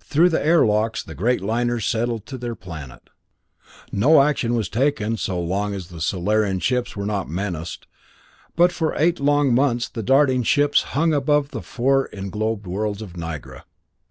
Through 0.00 0.30
the 0.30 0.42
airlocks 0.42 1.02
the 1.02 1.14
great 1.14 1.42
liners 1.42 1.84
settled 1.84 2.24
to 2.28 2.38
their 2.38 2.54
planet. 2.54 3.10
No 3.92 4.22
action 4.22 4.54
was 4.54 4.70
taken 4.70 5.18
so 5.18 5.38
long 5.38 5.74
as 5.74 5.88
the 5.88 6.00
Solarian 6.00 6.60
ships 6.60 6.96
were 6.96 7.04
not 7.04 7.28
menaced, 7.28 7.86
but 8.56 8.72
for 8.72 8.94
eight 8.96 9.20
long 9.20 9.54
months 9.54 9.86
the 9.86 10.02
darting 10.02 10.44
ships 10.44 10.82
hung 10.96 11.12
above 11.12 11.50
the 11.50 11.60
four 11.60 12.08
englobed 12.10 12.66
worlds 12.66 13.02
of 13.02 13.18
Nigra. 13.18 13.64